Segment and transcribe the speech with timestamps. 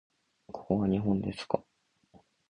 [0.47, 1.63] ここは日本ですか？